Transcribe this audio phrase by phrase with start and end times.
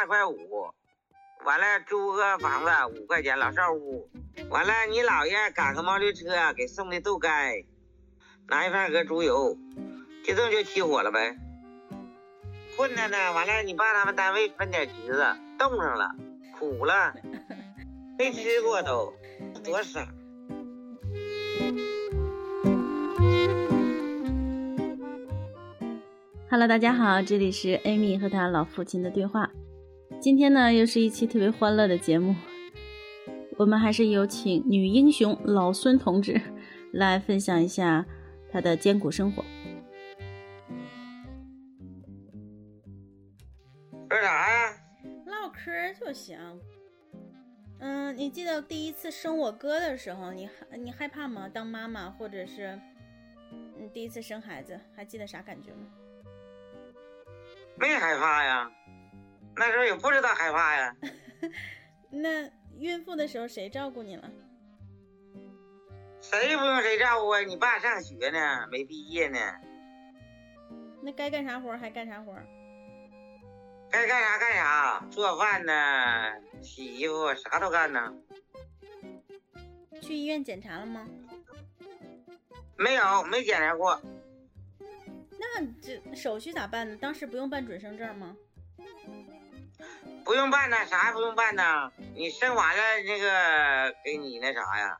[0.00, 0.72] 二块五，
[1.44, 4.08] 完了租个房子五块钱老少屋，
[4.48, 6.24] 完了你姥爷赶个毛驴车
[6.56, 7.52] 给送的豆干，
[8.48, 9.58] 拿一份搁猪油，
[10.24, 11.36] 就这么就起火了呗。
[12.78, 15.22] 困难呢，完了你爸他们单位分点橘子，
[15.58, 16.08] 冻上了，
[16.58, 17.12] 苦了，
[18.18, 19.12] 没吃过都，
[19.62, 20.08] 多傻。
[26.48, 29.50] Hello，大家好，这里是 Amy 和她老父亲的对话。
[30.20, 32.36] 今天呢，又是一期特别欢乐的节目。
[33.56, 36.38] 我们还是有请女英雄老孙同志
[36.92, 38.04] 来分享一下
[38.52, 39.42] 她的艰苦生活。
[44.10, 44.76] 说啥呀？
[45.24, 46.38] 唠嗑就行。
[47.78, 51.48] 嗯，你记得第一次生我哥的时候，你害你害怕吗？
[51.48, 52.78] 当妈妈或者是
[53.78, 55.86] 嗯第一次生孩子，还记得啥感觉吗？
[57.78, 58.70] 没害怕呀，
[59.60, 60.96] 那时候也不知道害怕呀。
[62.08, 64.30] 那孕妇的时候谁照顾你了？
[66.22, 67.40] 谁不用谁照顾啊？
[67.40, 69.38] 你爸上学呢，没毕业呢，
[71.02, 72.34] 那该干啥活还干啥活？
[73.90, 75.72] 该干啥干啥，做饭呢，
[76.62, 78.14] 洗衣服，啥都干呢。
[80.00, 81.06] 去医院检查了吗？
[82.78, 84.00] 没有，没检查过，
[85.38, 86.96] 那这手续咋办呢？
[86.96, 88.34] 当时不用办准生证吗？
[90.30, 91.90] 不用办呢，啥也不用办呢。
[92.14, 94.96] 你生完了那个给你那啥呀，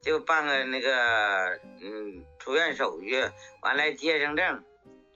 [0.00, 3.28] 就办个那个嗯出院手续，
[3.62, 4.62] 完了接生证，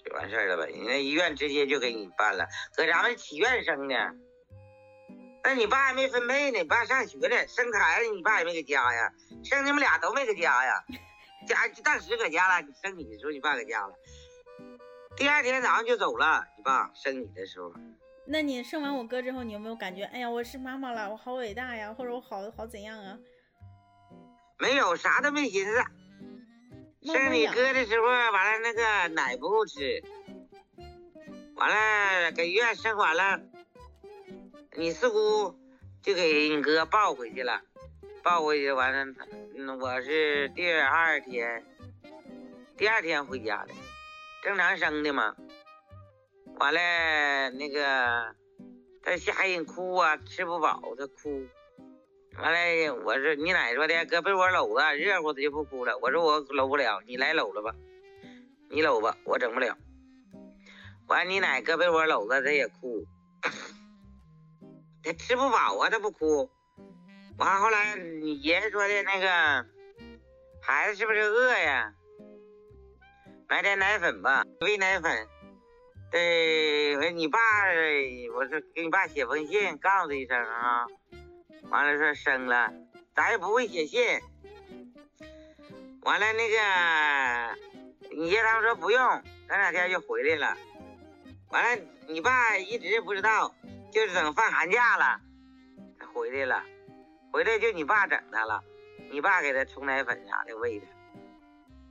[0.05, 0.73] 就完事儿了呗。
[0.73, 3.95] 人家医院直接就给你办了，搁咱们起院生的。
[5.45, 9.13] 那你爸还没分配呢，你爸上学呢，生孩子你爸也没搁家呀，
[9.45, 10.85] 生你们俩都没搁家呀，
[11.47, 13.95] 家就当时搁家了，你生你的时候你爸搁家了，
[15.17, 17.73] 第二天早上就走了，你爸生你的时候。
[18.29, 23.19] 那你生完我哥之后，你有没有感觉，哎呀，我是妈妈了，我好伟大呀，或者我好好怎样啊？
[24.59, 25.85] 没有，啥都没寻思。
[27.05, 30.03] 生你哥的时候，完了那个奶不够吃，
[31.55, 33.41] 完了给医院生完了，
[34.77, 35.57] 你四姑
[36.03, 37.63] 就给你哥抱回去了，
[38.25, 39.15] 抱回去完了，
[39.57, 41.65] 嗯，我是第二天，
[42.77, 43.75] 第二天回家的，
[44.43, 45.37] 正常生的嘛。
[46.59, 48.35] 完了那个
[49.03, 51.47] 他吓人哭啊，吃不饱他哭。
[52.39, 55.97] 完了，我说你奶说的搁被窝搂着，热乎他就不哭了。
[55.99, 57.75] 我说我搂不了，你来搂了吧，
[58.69, 59.77] 你搂吧，我整不了。
[61.07, 63.07] 完，你奶搁被窝搂着，他也哭，
[65.03, 66.51] 他吃不饱啊，他不哭。
[67.39, 69.67] 完后来你爷爷说的那个
[70.63, 71.93] 孩子是不是饿呀？
[73.49, 75.29] 买点奶粉吧，喂奶粉。
[76.11, 77.39] 对，你爸，
[78.35, 80.87] 我说给你爸写封信，告诉他一声啊。
[81.69, 82.73] 完了说生了，
[83.15, 84.21] 咱也不会写信。
[86.03, 86.57] 完了那个，
[88.17, 90.57] 你爷他们说不用，等两天就回来了。
[91.51, 93.53] 完了，你爸一直不知道，
[93.91, 95.21] 就是等放寒假了，
[95.99, 96.65] 他回来了。
[97.33, 98.63] 回来就你爸整他了，
[99.11, 100.87] 你爸给他冲奶粉啥的喂他。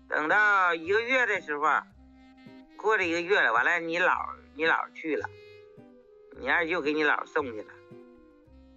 [0.08, 1.66] 等到一个月的时候，
[2.78, 5.30] 过了一个月了，完了你姥你姥去了，
[6.40, 7.74] 你二舅给你姥送去了。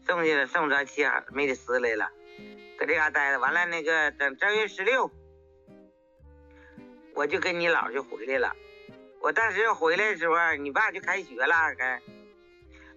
[0.06, 2.10] 送去了，送咱妻儿没得死来了，
[2.78, 3.38] 搁这嘎待着。
[3.38, 5.10] 完了，那个等正月十六，
[7.14, 8.56] 我就跟你姥就回来了。
[9.20, 12.00] 我当时回来的时候，你爸就开学了，该。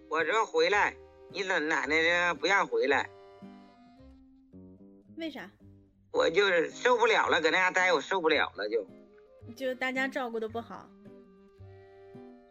[0.08, 0.96] 我说回来，
[1.32, 3.10] 你老奶奶这不让回来。
[5.18, 5.52] 为啥？
[6.14, 8.88] 我就是受不了了，搁那嘎待，我受不了了，就。
[9.52, 10.90] 就大家照顾的不好。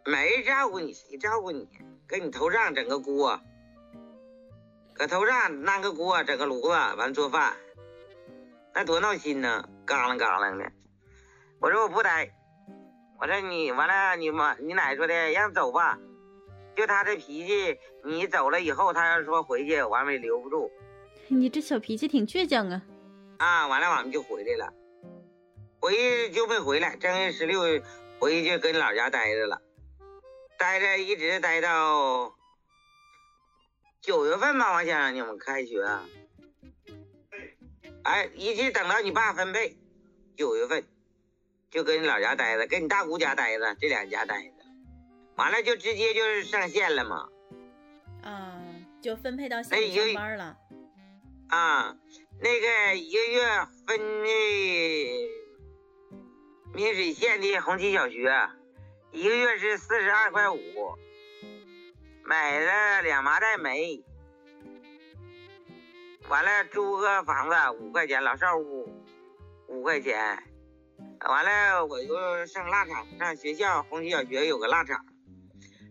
[0.05, 1.67] 没人照顾你，谁照顾你？
[2.07, 3.39] 搁你头上整个锅。
[4.93, 7.53] 搁头上安个锅，整个炉子，完做饭，
[8.73, 10.71] 那多闹心呢，嘎啷嘎啷的。
[11.59, 12.31] 我说我不待，
[13.19, 15.97] 我说你完了，你妈你奶说的让走吧，
[16.75, 20.69] 就他这脾气，你走了以后，他要说回去，完了也留不住。
[21.29, 22.81] 你这小脾气挺倔强啊。
[23.37, 24.73] 啊，完了我们就回来了，
[25.81, 27.61] 回去就没回来，正月十六
[28.19, 29.59] 回去跟老家待着了，
[30.59, 32.35] 待着一直待到。
[33.99, 35.83] 九月份吧，王先生，你们开学。
[38.03, 39.75] 哎，一直等到你爸分配，
[40.37, 40.83] 九月份
[41.71, 44.53] 就跟你老家待着，跟你大姑家待着，这两家待着，
[45.35, 47.27] 完了就直接就是上线了嘛。
[48.23, 50.57] 嗯，就分配到县里上班了。
[51.49, 51.97] 啊，
[52.39, 53.41] 那个一个月
[53.87, 55.40] 分的
[56.73, 58.33] 滨水县的红旗小学，
[59.11, 60.57] 一个月是四十二块五。
[62.23, 64.01] 买了两麻袋煤，
[66.29, 68.89] 完了租个房子五块钱，老少屋
[69.67, 70.41] 五块钱，
[71.27, 75.05] 完了我就上腊场上学校，红旗小学有个腊场，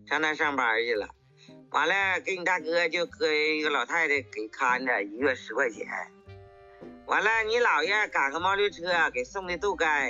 [0.08, 1.10] 上那上班去了。
[1.72, 5.86] 完了给你大哥就搁一个老太太给看着，一月十块钱。
[7.04, 10.08] 完了你姥爷赶个毛驴车给送的豆干，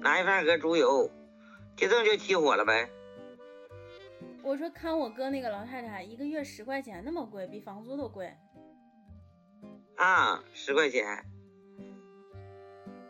[0.00, 1.10] 拿一饭盒猪油，
[1.76, 2.88] 就这么就起火了呗。
[4.42, 8.32] 我说看我哥那个老太太，一个月十块钱，那么贵，比房租都贵。
[9.96, 11.04] 啊，十块钱，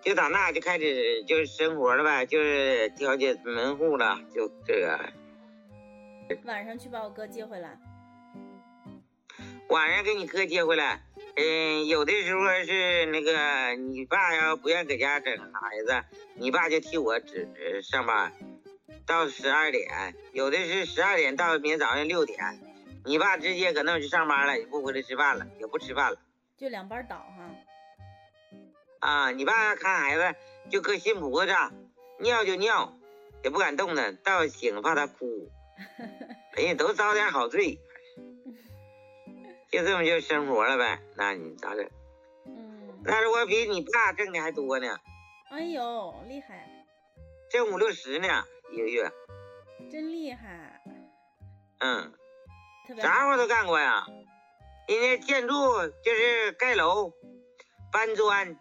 [0.00, 4.98] 就打那就开始就是生活了呗，就是调解门户了，就这个。
[6.44, 7.78] 晚上去把我哥接回来。
[9.68, 11.02] 晚上给你哥接回来，
[11.40, 16.04] 嗯，有的时候是那个你爸要不愿搁家整孩子，
[16.34, 18.32] 你爸就替我值上班。
[19.06, 22.38] 到十二点，有的是十二点到明天早上六点，
[23.04, 26.18] 你爸直接搁那去上班了，也不回来吃饭了，也不吃饭了，
[26.56, 27.50] 就两班倒哈。
[28.98, 30.34] 啊，你爸看孩子
[30.68, 31.52] 就搁新婆子，
[32.18, 32.98] 尿就尿，
[33.44, 35.50] 也不敢动弹，到醒怕他哭，
[36.56, 37.78] 人家，都遭点好罪，
[39.70, 41.88] 就这么就生活了呗，那你咋整？
[42.46, 43.00] 嗯。
[43.04, 44.98] 那如果比你爸挣的还多呢？
[45.50, 46.68] 哎呦，厉害！
[47.50, 48.28] 挣五六十呢。
[48.70, 49.10] 一个月，
[49.90, 50.82] 真厉害。
[51.80, 52.12] 嗯，
[53.00, 54.06] 啥活都干过呀。
[54.86, 55.54] 人家建筑
[56.04, 57.10] 就是盖楼、
[57.90, 58.58] 搬砖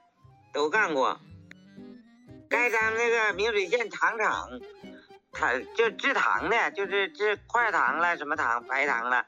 [0.54, 1.20] 都干过。
[2.50, 4.50] 盖咱们那个明水县糖厂，
[5.34, 9.26] 他就制糖的，就是制块糖了，什么糖、白糖了，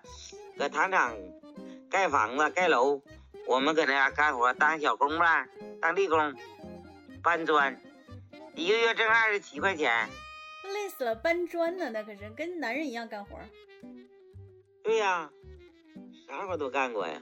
[0.58, 1.14] 搁糖厂
[1.90, 3.02] 盖房子、盖楼，
[3.48, 5.48] 我们搁那干活，当小工吧，
[5.82, 6.34] 当地工，
[7.24, 7.76] 搬砖，
[8.54, 10.08] 一个月挣二十七块钱。
[10.72, 13.40] 累死了，搬砖呢，那可是跟男人一样干活。
[14.84, 15.32] 对呀，
[16.28, 17.20] 啥活都干过呀。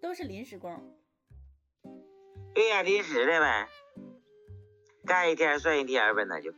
[0.00, 0.96] 都是临时工。
[2.54, 3.68] 对呀，临时的呗，
[5.04, 6.54] 干一天算一天呗，那就。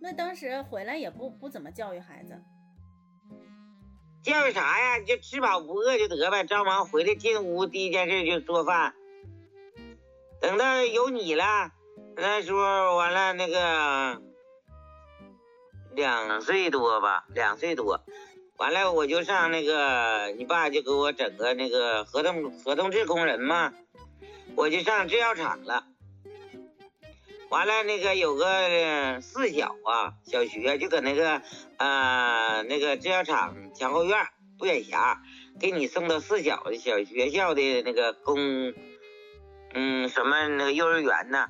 [0.00, 2.42] 那当时回来也不不怎么教育孩子。
[4.22, 5.00] 叫啥呀？
[5.00, 6.44] 就吃饱不饿就得呗。
[6.44, 8.94] 张忙回来进屋，第一件事就做饭。
[10.40, 11.72] 等到有你了。
[12.20, 14.20] 那时候完了，那个
[15.94, 18.00] 两岁多吧，两岁多，
[18.56, 23.72] 完了我就上那个，你爸就给我整个那个合同合同制工人嘛，
[24.56, 25.87] 我就上制药厂了。
[27.50, 31.42] 完了那个有个四小啊，小学就搁那个
[31.78, 34.26] 呃那个制药厂前后院
[34.58, 35.22] 不远辖，
[35.58, 38.74] 给你送到四小的小学校的那个公，
[39.72, 41.48] 嗯什么那个幼儿园呢？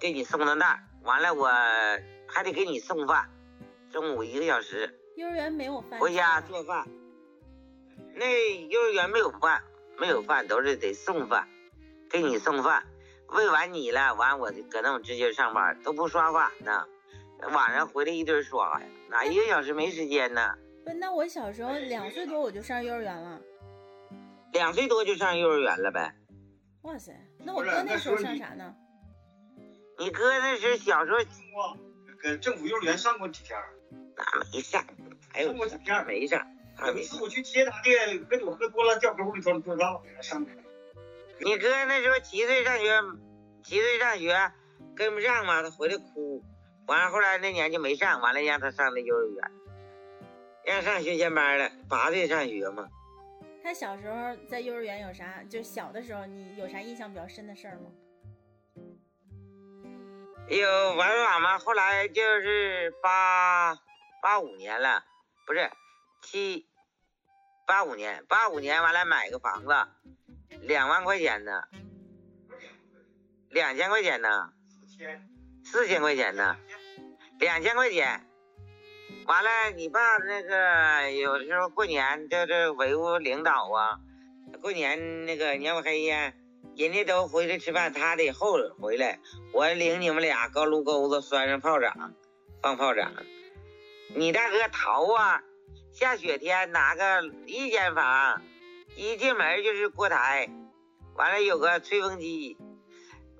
[0.00, 1.48] 给你送到那儿，完了我
[2.26, 3.30] 还得给你送饭，
[3.92, 4.98] 中午一个小时。
[5.16, 6.00] 幼儿园没有饭。
[6.00, 6.88] 回家做饭。
[8.16, 8.26] 那
[8.66, 9.62] 幼儿园没有饭，
[9.98, 11.48] 没有饭都是得送饭，
[12.10, 12.84] 给你送饭，
[13.34, 16.86] 喂完你了，完我搁那我直接上班，都不刷碗呢。
[17.52, 20.54] 晚上回来一堆刷呀，哪一个小时没时间呢？
[20.84, 23.40] 不，那我小时候两岁多我就上幼儿园了。
[24.52, 26.14] 两岁多就上幼儿园了呗？
[26.82, 28.72] 哇塞，那我哥那时候上啥呢？
[29.98, 31.18] 你哥那是小时候
[32.22, 33.58] 搁政府幼儿园上过几天？
[34.16, 34.84] 那没上？
[35.32, 36.40] 还有过几天没上？
[36.86, 40.46] 有一次我去接他的，跟酒喝多了掉沟里头，不知道上。
[41.40, 43.00] 你哥那时候七岁上学，
[43.64, 44.52] 七岁上学
[44.94, 46.44] 跟不上嘛，他回来哭，
[46.86, 49.50] 完了后来那年就没上，完了让他上的幼儿园，
[50.64, 52.86] 让上学前班了，八岁上学嘛。
[53.62, 55.42] 他小时候在幼儿园有啥？
[55.48, 57.90] 就小的时候你有啥印象比较深的事儿吗？
[60.48, 61.58] 有玩耍吗？
[61.58, 63.74] 后来就是八
[64.20, 65.02] 八五年了，
[65.46, 65.70] 不是
[66.20, 66.66] 七
[67.66, 69.74] 八五年，八五年完了买个房子，
[70.60, 71.62] 两万块钱呢，
[73.54, 75.28] 两千块钱呢，四千
[75.64, 76.56] 四千块钱呢，
[77.38, 78.26] 两千块钱，
[79.26, 84.00] 完了你爸那个有时候过年就是维护领导啊，
[84.60, 86.32] 过年那个年黑呀。
[86.76, 89.20] 人家都回来吃饭，他得后回来。
[89.52, 92.12] 我领你们俩高炉沟子拴上炮仗，
[92.60, 93.12] 放炮仗。
[94.08, 95.40] 你大哥淘啊，
[95.92, 98.42] 下雪天拿个一间房，
[98.96, 100.48] 一进门就是锅台，
[101.14, 102.58] 完了有个吹风机，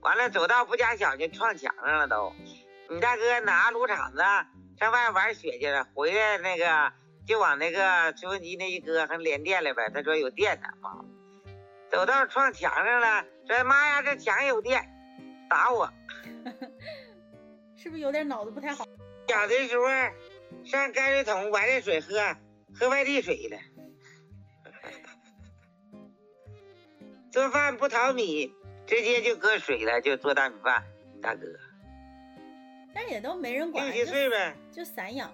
[0.05, 2.33] 完了走道不加小区撞墙上了都。
[2.91, 4.19] 你大哥拿炉铲子
[4.79, 6.93] 上外面玩雪去了，回来那个
[7.27, 9.91] 就往那个吹风机那一搁，还连电了呗。
[9.95, 10.91] 他说有电呢，妈。
[11.91, 14.87] 走道撞墙上了，说妈呀，这墙有电，
[15.49, 15.91] 打我，
[17.77, 18.87] 是不是有点脑子不太好？
[19.29, 19.87] 小的时候
[20.65, 22.37] 上泔水桶崴点水喝，
[22.79, 23.57] 喝外地水了。
[27.33, 28.53] 做饭不淘米，
[28.87, 30.85] 直接就搁水了，就做大米饭。
[31.23, 31.47] 大哥，
[32.95, 35.31] 但也都没人管，六七岁呗，就散养。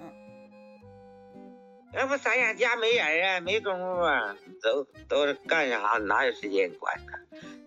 [1.93, 5.99] 要不散养家没人啊，没工夫啊，都都是干啥？
[5.99, 7.13] 哪有时间管呢？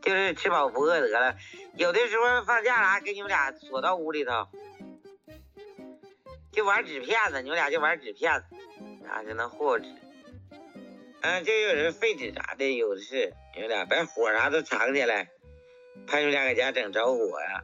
[0.02, 1.36] 就是吃饱不饿得了。
[1.75, 4.48] 有的时候放假了，给你们俩锁到屋里头，
[6.54, 8.46] 就玩纸片子，你们俩就玩纸片子，
[9.06, 9.94] 啊，就能和纸。
[11.22, 13.34] 嗯，就有人废纸啥的，有的是。
[13.56, 15.30] 你们俩把火啥都藏起来，
[16.08, 17.64] 怕你们俩搁家整着火呀。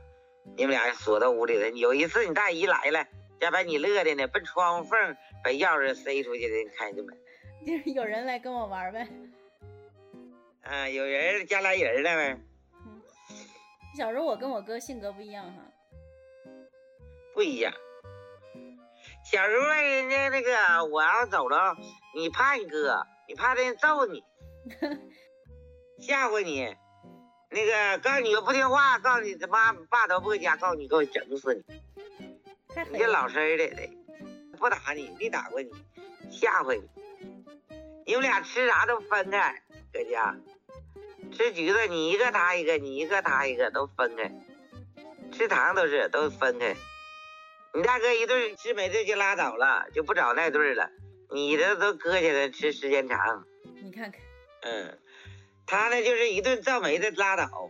[0.57, 1.69] 你们俩锁到屋里了。
[1.71, 3.05] 有一次你大姨来了，
[3.39, 7.17] 家把你乐的呢，奔窗户缝把钥匙塞出去的，开的门。
[7.65, 9.07] 就是有人来跟我玩呗。
[10.63, 12.41] 啊，有人家来人了呗。
[12.86, 13.01] 嗯，
[13.98, 15.62] 小时候我跟我哥性格不一样哈。
[17.33, 17.71] 不一样。
[19.31, 21.75] 小时候人家那个我要走了，
[22.15, 24.24] 你怕你哥，你怕他揍你，
[26.00, 26.75] 吓唬你。
[27.51, 31.63] 那个告诉你不听话，告诉你他妈爸都不回家，告诉你给我整死你。
[32.91, 33.89] 你这老实的的，
[34.57, 35.71] 不打你，没打过你，
[36.29, 36.87] 吓唬你。
[38.05, 40.35] 你们俩吃啥都分开，搁家
[41.31, 44.31] 吃橘子，你一个他一个，你一个他一个，都分开。
[45.31, 46.75] 吃糖都是都分开。
[47.73, 50.89] 你大哥一顿吃没对就拉倒了，就不找那对了。
[51.31, 53.45] 你的都搁起来吃时间长。
[53.81, 54.21] 你看看。
[54.61, 54.99] 嗯。
[55.69, 57.69] 他呢，就是一顿造煤的拉倒，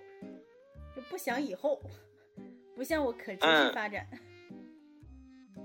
[0.96, 1.82] 就不想以后，
[2.74, 4.08] 不像我可持续发展。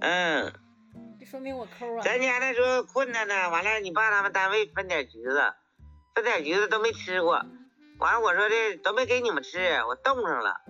[0.00, 0.53] 嗯，
[1.21, 2.03] 这说明我抠啊。
[2.03, 5.55] 咱家那时候困难呢，完了你爸他们单位分点橘子，
[6.12, 7.35] 分点橘子都没吃过，
[8.00, 10.61] 完了我说这都没给你们吃，我冻上了，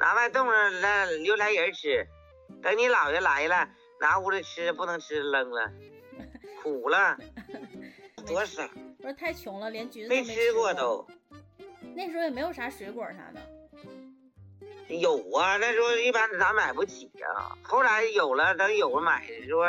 [0.00, 2.08] 拿外冻上了留来人吃，
[2.64, 3.68] 等你姥爷来了
[4.00, 5.70] 拿屋里吃，不能吃扔了，
[6.60, 7.16] 苦了，
[8.26, 8.68] 多少。
[9.02, 11.06] 我说太穷了，连橘子都没吃过都。
[11.94, 13.40] 那时候也没有啥水果啥的。
[14.94, 17.56] 有啊，那时候一般咱买不起啊。
[17.62, 19.62] 后来有了，等有了买的时候，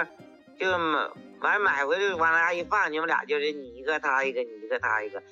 [0.60, 1.10] 就买
[1.40, 5.24] 完买回来往那一放，你们俩就是你一个他一个，你一个他一个。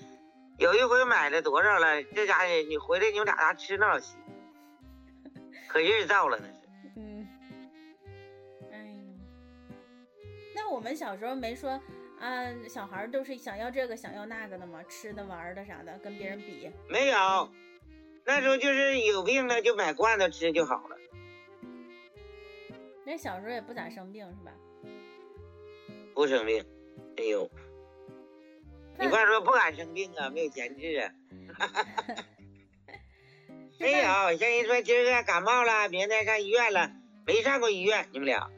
[0.57, 2.01] 有一回买了多少了？
[2.03, 4.15] 这家伙你回来你们俩家吃那老些，
[5.67, 6.53] 可劲造了那是。
[6.95, 7.27] 嗯。
[8.71, 8.93] 哎呀，
[10.55, 11.77] 那我们小时候没说。
[12.19, 17.49] 啊，小孩都是想要这个想要那个的嘛，吃的玩的啥的，跟别人比没有。
[18.25, 20.97] 那时候就是有病了就买罐头吃就好了。
[23.05, 24.51] 那小时候也不咋生病是吧？
[26.13, 26.63] 不生病，
[27.17, 27.49] 哎呦，
[28.99, 31.11] 你爸说不敢生病啊，没有钱治啊。
[33.79, 34.03] 没有，
[34.37, 36.91] 像人说今儿个感冒了，明天上医院了，
[37.25, 38.51] 没上过医院，你们俩。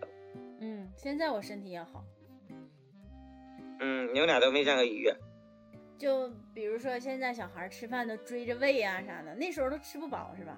[0.59, 2.03] 嗯，现在我身体也好。
[3.81, 5.15] 嗯，你们俩都没上过医院。
[5.97, 10.57] 就比如说，现在小孩吃饭都追着喂啊啥的，那时候都吃不饱是吧？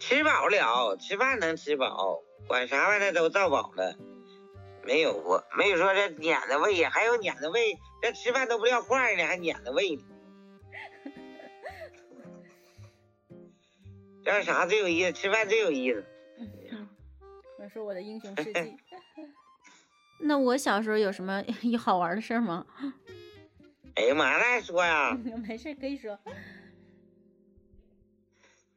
[0.00, 3.96] 吃饱了，吃饭能吃饱，管啥玩意儿都造饱了，
[4.84, 10.02] 没有过，没有说这撵着喂呀，还有撵着喂，这吃饭都不撂筷呢，还撵着喂呢。
[14.24, 15.12] 这啥最有意思？
[15.12, 16.04] 吃饭最有意思。
[17.58, 18.52] 我说我的英雄事迹。
[20.18, 22.66] 那我小时候有什么 有好玩的事吗？
[23.94, 26.18] 哎呀妈，那说呀， 没事可以说。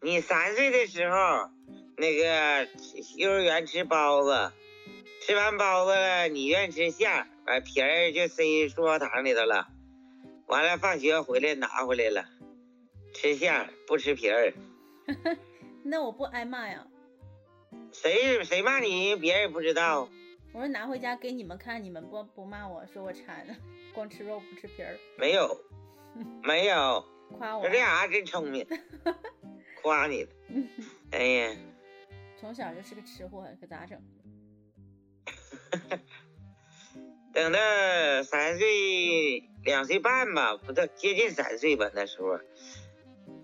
[0.02, 1.50] 你三岁的时候，
[1.98, 2.68] 那个
[3.18, 4.52] 幼儿园吃包子，
[5.22, 9.68] 吃完包子了，你愿意吃馅儿，把皮儿就塞塑料糖里头了。
[10.48, 12.26] 完了，放学回来拿回来了，
[13.14, 14.54] 吃馅儿不吃皮儿。
[15.84, 16.88] 那我不挨骂呀？
[17.92, 19.16] 谁谁骂你？
[19.16, 20.10] 别人不知道。
[20.54, 23.48] 我说拿回家给你们看，你们不不骂我说我馋，
[23.94, 24.98] 光吃肉不吃皮儿。
[25.18, 25.58] 没有，
[26.44, 27.06] 没有，
[27.38, 27.64] 夸我。
[27.64, 28.68] 这俩真聪明，
[29.82, 30.28] 夸你。
[31.12, 31.56] 哎呀，
[32.38, 34.02] 从小就是个吃货，可咋整？
[37.34, 37.60] 等到
[38.24, 42.38] 三岁、两岁半吧，不到接近三岁吧，那时候，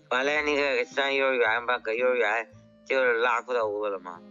[0.10, 2.52] 完了那个上幼儿园吧，搁幼儿园
[2.86, 4.22] 就拉裤兜子了嘛，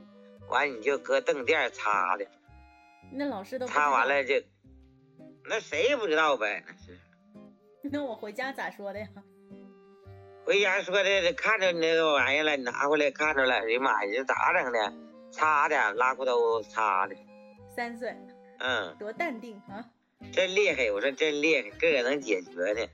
[0.50, 2.26] 完你就搁凳垫擦的。
[3.12, 4.34] 那老师都擦完了就，
[5.44, 6.98] 那谁也不知道呗，那是。
[7.90, 9.06] 那我回家咋说的呀？
[10.44, 14.92] 回家说的，看着你那个玩意了，你拿回来看着了，哎呀妈呀，这咋整的？
[15.30, 17.16] 擦的，拉裤兜擦的。
[17.74, 18.14] 三岁。
[18.58, 18.96] 嗯。
[18.98, 19.84] 多淡定啊！
[20.32, 22.88] 真厉害，我说真厉害，个个能解决的。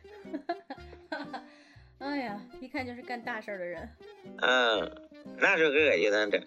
[1.98, 3.88] 哎呀，一看就是干大事的人。
[4.40, 6.44] 嗯，那时候个个就能整。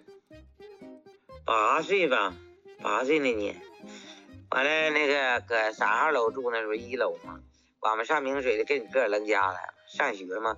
[1.44, 2.34] 八岁吧。
[2.82, 3.60] 八岁那年，
[4.50, 7.40] 完了那个搁三号楼住那时候一楼嘛，
[7.80, 10.56] 我们上明水的给你自个扔家了，上学嘛，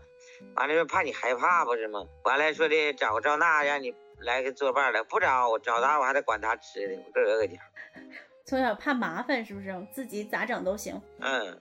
[0.57, 2.05] 完了说怕你害怕不是吗？
[2.25, 7.57] 完了说的找个赵娜让你来个作伴的，不找我找她我还得管她吃的，我自个搁家。
[8.45, 9.87] 从小怕麻烦是不是？
[9.93, 11.01] 自己咋整都行。
[11.21, 11.61] 嗯，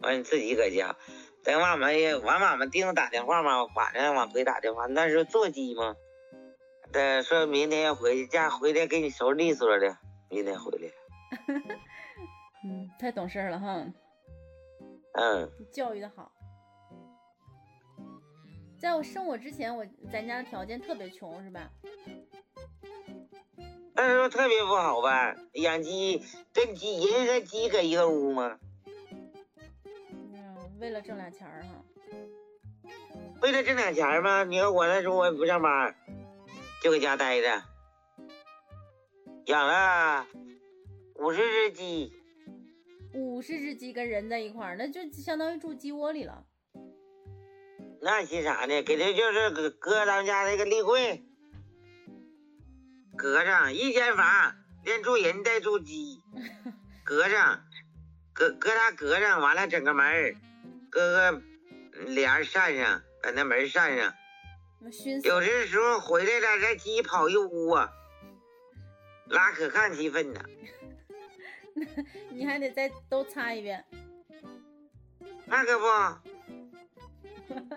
[0.00, 0.94] 完你自己搁家，
[1.42, 5.96] 等俺们也完俺们定打电话嘛，晚上往回打电话，那时候座机嘛。
[6.92, 9.98] 等说明天要回去，家回来给你收拾利索的，
[10.30, 10.90] 明天回来。
[12.64, 13.86] 嗯，太懂事了哈。
[15.12, 16.32] 嗯，教育的好。
[18.78, 21.70] 在我生我之前，我咱家的条件特别穷，是吧？
[23.94, 28.58] 那时候特别不好吧，养鸡跟鸡人和鸡搁一个屋吗？
[30.04, 32.90] 嗯，为了挣俩钱儿哈。
[33.40, 34.44] 为了挣俩钱儿吗？
[34.44, 35.94] 你看我那时候我也不上班，
[36.86, 37.64] 就搁家待着，
[39.46, 40.24] 养了
[41.16, 42.12] 五十只鸡。
[43.12, 46.44] 五十只鸡跟人在一块儿，那就相当于住鸡窝里了。
[48.00, 48.82] 那寻啥呢？
[48.84, 51.24] 给他就是搁搁咱们家那个立柜。
[53.16, 56.22] 隔上一间房，连住人带住鸡，
[57.02, 57.64] 隔上，
[58.32, 60.36] 隔搁他隔上，完了整个门
[60.88, 61.42] 搁个
[62.06, 64.14] 帘扇上，把那门扇上。
[65.24, 67.90] 有的时候回来了，这鸡跑一屋啊，
[69.28, 70.40] 拉可看气氛呢。
[72.30, 73.84] 你还得再都擦一遍。
[75.46, 75.86] 那可不。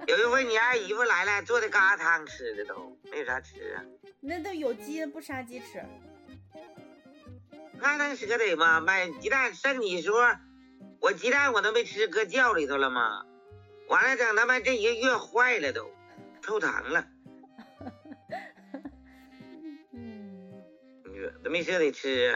[0.07, 3.83] 有一回你二姨夫来了，做的疙瘩汤吃的都没有啥吃啊。
[4.19, 5.83] 那都有鸡，不杀鸡吃。
[7.73, 8.79] 那能舍得吗？
[8.81, 10.19] 买鸡蛋剩你时候，
[10.99, 13.25] 我鸡蛋我都没吃，搁窖里头了吗？
[13.87, 15.89] 完了整他妈这一个月坏了都，
[16.49, 17.05] 臭糖了。
[19.93, 20.51] 嗯，
[21.13, 22.35] 月都没舍得吃。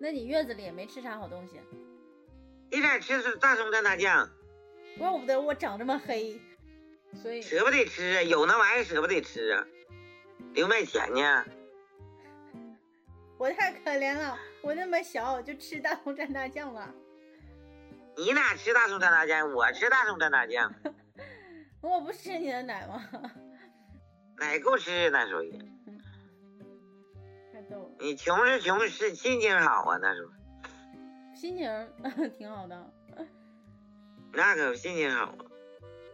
[0.00, 1.60] 那你月子里也没吃啥好东西？
[2.70, 4.30] 你咋吃大葱蘸大酱。
[4.98, 6.40] 怪不得我长这么黑，
[7.12, 9.66] 所以舍不得吃，有那玩意舍不得吃啊。
[10.54, 11.44] 零卖钱呢？
[13.36, 16.90] 我太可怜了，我那么小就吃大葱蘸大酱了。
[18.16, 19.52] 你哪吃大葱蘸大酱？
[19.52, 20.74] 我吃大葱蘸大酱。
[21.88, 23.02] 我不吃你的奶吗？
[24.38, 25.52] 奶够吃那时候也。
[27.52, 27.90] 太逗了。
[28.00, 30.32] 你穷是穷，是心情好啊那时候。
[31.34, 31.70] 心情
[32.36, 32.92] 挺好的。
[34.32, 35.36] 那可心情好啊。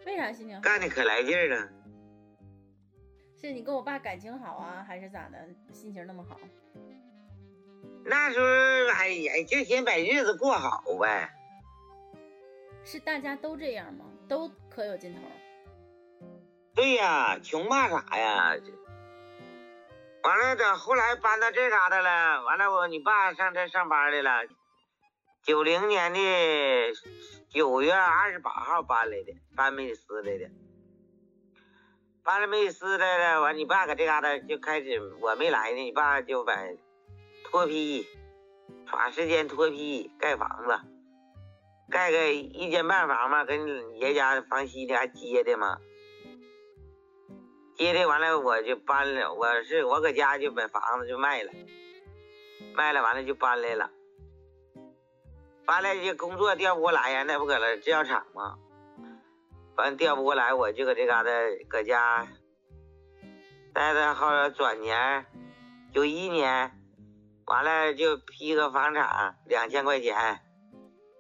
[0.07, 0.61] 为啥心情好？
[0.63, 1.69] 干的可来劲儿了。
[3.41, 5.49] 是你跟我爸感情好啊，还是咋的？
[5.73, 6.39] 心情那么好？
[8.05, 8.47] 那时候
[8.95, 11.29] 哎呀，就先把日子过好呗。
[12.85, 14.05] 是大家都这样吗？
[14.29, 15.21] 都可有劲头？
[16.83, 18.57] 对呀，穷怕啥呀？
[20.25, 24.49] 完了，等后来搬到这嘎达了，完了我你爸上这上班来了。
[25.45, 26.19] 九零年的
[27.49, 30.51] 九月二十八号搬来的，搬美斯来的。
[32.25, 36.53] 搬了美斯来了，完你爸搁这嘎达就开始，我没来呢，你爸就把
[37.45, 38.05] 脱坯，
[38.91, 40.81] 抓时间脱坯盖房子，
[41.93, 45.79] 盖个一间半房嘛，跟你爷家房西的还接的嘛，
[47.77, 51.51] 接的完了我就搬了，我是我搁家就把房子就卖了，
[52.75, 53.91] 卖了完了就搬来了，
[55.65, 58.59] 搬来就工作调不过来呀，那不搁了制药厂吗？
[59.77, 61.31] 完调不过来，我就搁这嘎达
[61.69, 62.29] 搁家
[63.73, 65.25] 待着，后来转年
[65.93, 66.79] 九一年，
[67.47, 70.41] 完了就批个房产两千块钱，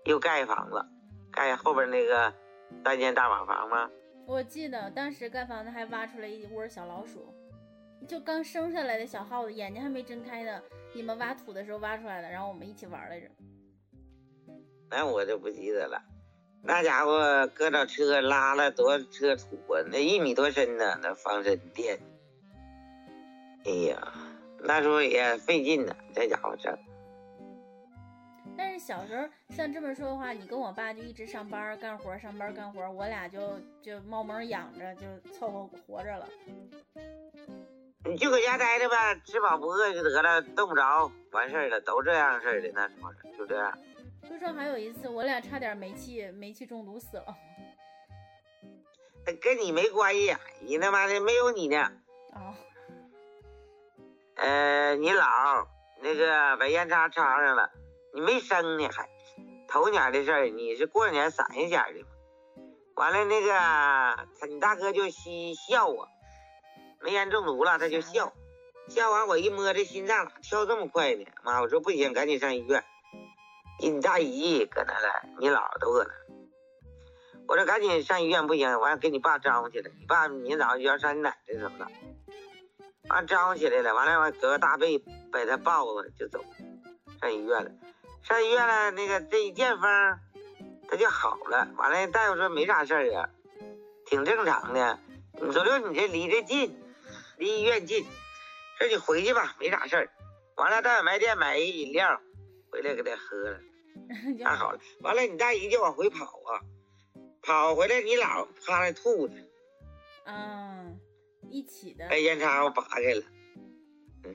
[0.05, 0.85] 又盖房子，
[1.33, 2.35] 盖后边那个
[2.85, 3.91] 三间大瓦房吗？
[4.27, 7.35] 我记得当时盖房子还挖出来一窝小老鼠，
[8.09, 10.63] 就刚生下来的小耗子，眼睛还没睁开呢。
[10.95, 13.27] 你们挖土的时候挖出来的，然后我们一起玩来着。
[14.91, 16.03] 那我就不记得了。
[16.63, 19.83] 那家伙搁着车拉了多车土啊？
[19.91, 21.99] 那一米多深呢，那防身垫。
[23.65, 24.13] 哎呀，
[24.61, 26.79] 那时候也费劲呢，这家伙整。
[28.57, 36.29] 但是小时候像这么说的话，你跟我爸就一直上班干活，上班干活，我俩就就猫门养着，就凑合活着了。
[38.05, 43.79] 你就搁家待着吧，吃饱不饿就得了，冻不着，完事儿了，都这样式儿的，那时候就这样。
[44.29, 47.37] 就说还有一次，我俩差点煤气煤气中毒死了。
[49.41, 51.93] 跟你没关系，你他妈的没有你呢。
[52.33, 52.55] 哦。
[54.35, 55.65] 呃，你姥
[56.01, 57.71] 那个把烟叉插上了，
[58.15, 59.09] 你没生呢还。
[59.69, 62.07] 头年的事儿，你是过年散下的嘛？
[62.97, 63.49] 完了那个
[64.39, 66.07] 他你大哥就嬉笑我，
[67.01, 68.33] 煤烟中毒了他就笑。
[68.89, 71.25] 笑完我一摸这心脏咋跳这么快呢？
[71.43, 72.85] 妈，我说不行，赶紧上医院。
[73.81, 76.11] 你大姨搁那了，你姥都搁那。
[77.49, 79.91] 我说赶紧上医院不行，完了给你爸招呼去了。
[79.99, 81.87] 你爸明早就要上你奶奶什么的，
[83.09, 84.99] 完招呼起来了，完了完搁个大被
[85.31, 86.45] 把他抱着就走，
[87.21, 87.71] 上医院了。
[88.23, 90.19] 上医院了，那个这一见风
[90.89, 91.69] 他就好了。
[91.77, 93.29] 完了大夫说没啥事儿啊，
[94.07, 94.99] 挺正常的。
[95.35, 96.79] 你说说你这离这近，
[97.39, 98.05] 离医院近，
[98.79, 100.11] 说你回去吧，没啥事儿。
[100.57, 102.21] 完了到小卖店买一饮料，
[102.71, 103.61] 回来给他喝了，
[104.39, 104.79] 那好了。
[105.01, 106.61] 完了你大姨就往回跑啊。
[107.43, 109.35] 跑回来，你姥趴那吐呢。
[110.27, 111.01] 嗯，
[111.51, 112.07] 一起的。
[112.09, 113.23] 把烟叉我拔开了。
[114.23, 114.35] 嗯，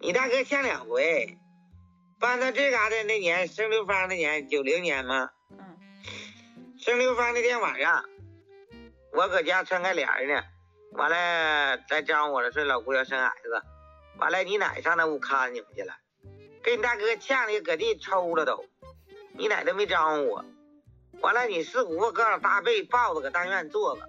[0.00, 1.38] 你大哥呛两回，
[2.18, 5.30] 搬到这嘎达那年生刘芳那年，九零年嘛？
[5.50, 5.76] 嗯。
[6.78, 8.04] 生刘芳那天晚上，
[9.12, 10.42] 我搁家穿开帘呢，
[10.92, 13.62] 完了再招呼我了，说老姑要生孩子，
[14.18, 15.94] 完了你奶上那屋看你们去了，
[16.62, 18.64] 给你大哥呛的搁地抽了都，
[19.34, 20.44] 你奶都没招呼我。
[21.20, 24.08] 完了，你四姑搁上大被抱着搁大院坐着，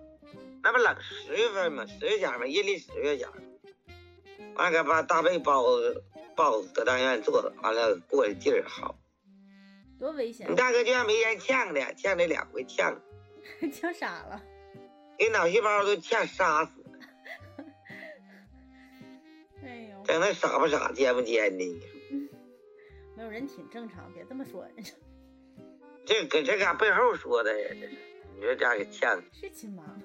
[0.64, 1.86] 那不冷十月份吗？
[1.86, 2.46] 十月前嘛？
[2.48, 3.28] 阴历十月前。
[4.56, 6.04] 完了，搁把大被包着
[6.38, 8.96] 抱着搁大院坐着，完了过的劲儿好。
[10.00, 10.46] 多危险！
[10.50, 13.02] 你大哥就像没人呛的，呛了两回呛，
[13.74, 14.44] 呛傻了，
[15.18, 16.90] 给脑细胞都呛杀死了。
[19.66, 21.66] 哎呦，整那傻不傻，尖不尖的？
[21.66, 21.90] 你 说
[23.16, 24.64] 没有人挺正常，别这么说。
[26.06, 27.98] 这搁这嘎背后说的呀，这是
[28.36, 29.24] 你说咋给呛的？
[29.34, 30.04] 是亲妈吗？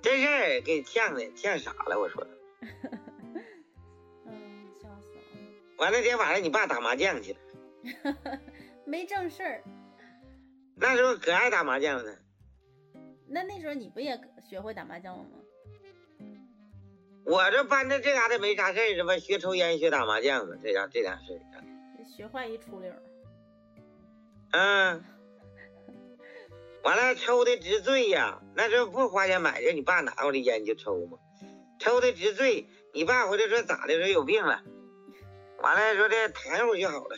[0.00, 2.00] 这事儿给呛的，呛傻了。
[2.00, 2.26] 我说。
[5.82, 7.38] 完了，那天晚上你爸打麻将去了。
[8.86, 9.64] 没正事儿。
[10.76, 12.16] 那时候可爱打麻将了。
[13.26, 14.16] 那那时候你不也
[14.48, 15.30] 学会打麻将了吗？
[17.24, 21.40] 我这搬着这嘎达没啥事儿，这不学抽烟学打麻将嘛，这家这俩事儿。
[22.04, 22.92] 学坏一出溜。
[24.52, 25.02] 嗯，
[26.84, 28.40] 完了抽的直醉呀！
[28.54, 31.18] 那时候不花钱买的，你爸拿过来烟就抽嘛，
[31.80, 32.68] 抽的直醉。
[32.94, 33.98] 你爸回来说咋的？
[33.98, 34.62] 说有病了。
[35.62, 37.16] 完了说这躺一会儿就好了。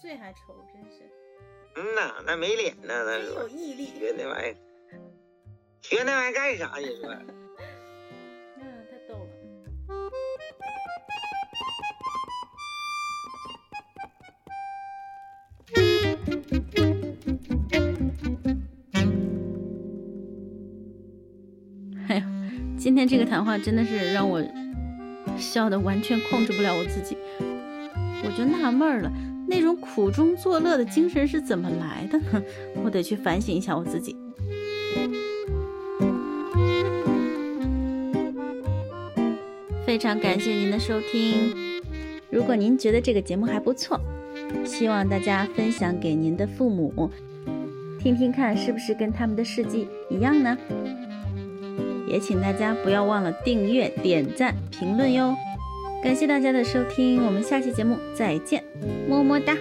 [0.00, 0.38] 醉还抽，
[0.72, 1.10] 真是。
[1.76, 3.26] 嗯呐，那没脸呢，那是。
[3.26, 3.86] 有毅力。
[3.98, 4.56] 学那玩意儿，
[5.80, 6.76] 学那玩意儿干啥？
[6.78, 7.10] 你说。
[8.60, 9.28] 嗯，太逗了。
[22.08, 22.24] 哎呀，
[22.78, 24.40] 今天这个谈话真的是让我
[25.36, 27.17] 笑的完全控制不了我自己，
[28.28, 29.10] 我就纳闷了，
[29.46, 32.42] 那种苦中作乐的精神是怎么来的呢？
[32.84, 34.14] 我得去反省一下我自己。
[39.86, 41.80] 非常感谢您的收听，
[42.28, 43.98] 如果您觉得这个节目还不错。
[44.62, 47.10] 希望大家分享给您的父母，
[47.98, 50.56] 听听看是不是跟他们的事迹一样呢？
[52.06, 55.34] 也请大家不要忘了订阅、点赞、评论哟！
[56.02, 58.62] 感谢大家的收听，我们下期节目再见，
[59.08, 59.56] 么么哒。